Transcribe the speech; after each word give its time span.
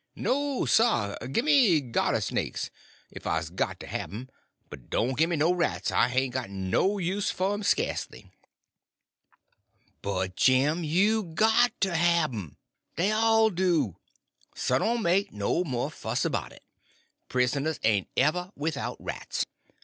No, 0.15 0.65
sah, 0.65 1.15
gimme 1.31 1.79
g'yarter 1.79 2.21
snakes, 2.23 2.71
'f 3.15 3.27
I's 3.27 3.51
got 3.51 3.79
to 3.81 3.85
have 3.85 4.11
'm, 4.11 4.29
but 4.67 4.89
doan' 4.89 5.13
gimme 5.13 5.35
no 5.35 5.51
rats; 5.53 5.91
I 5.91 6.07
hain' 6.09 6.31
got 6.31 6.49
no 6.49 6.97
use 6.97 7.31
f'r 7.31 7.53
um, 7.53 7.61
skasely." 7.61 8.31
"But, 10.01 10.35
Jim, 10.35 10.83
you 10.83 11.21
got 11.21 11.79
to 11.81 11.93
have 11.95 12.33
'em—they 12.33 13.11
all 13.11 13.51
do. 13.51 13.95
So 14.55 14.79
don't 14.79 15.03
make 15.03 15.31
no 15.31 15.63
more 15.63 15.91
fuss 15.91 16.25
about 16.25 16.51
it. 16.51 16.63
Prisoners 17.29 17.79
ain't 17.83 18.07
ever 18.17 18.51
without 18.55 18.97
rats. 18.99 19.45